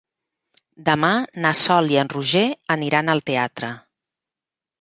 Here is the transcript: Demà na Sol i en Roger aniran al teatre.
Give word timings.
Demà 0.87 1.11
na 1.43 1.51
Sol 1.59 1.93
i 1.97 2.01
en 2.05 2.11
Roger 2.15 2.45
aniran 2.77 3.15
al 3.15 3.23
teatre. 3.29 3.73